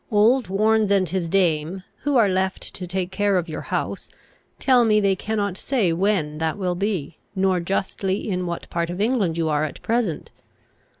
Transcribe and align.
Old 0.09 0.47
Warnes 0.47 0.89
and 0.89 1.07
his 1.07 1.29
dame, 1.29 1.83
who 1.99 2.17
are 2.17 2.27
left 2.27 2.73
to 2.73 2.87
take 2.87 3.11
care 3.11 3.37
of 3.37 3.47
your 3.47 3.61
house, 3.61 4.09
tell 4.59 4.83
me 4.83 4.99
they 4.99 5.15
cannot 5.15 5.57
say 5.57 5.93
when 5.93 6.39
that 6.39 6.57
will 6.57 6.73
be, 6.73 7.19
nor 7.35 7.59
justly 7.59 8.27
in 8.27 8.47
what 8.47 8.67
part 8.71 8.89
of 8.89 8.99
England 8.99 9.37
you 9.37 9.47
are 9.47 9.63
at 9.63 9.79
present. 9.83 10.31